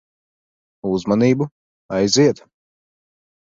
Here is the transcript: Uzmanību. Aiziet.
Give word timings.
Uzmanību. 0.91 1.49
Aiziet. 1.99 2.43